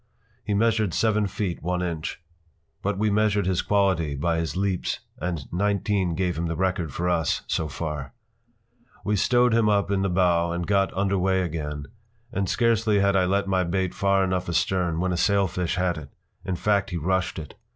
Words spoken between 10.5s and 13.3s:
and got under way again, and scarcely had I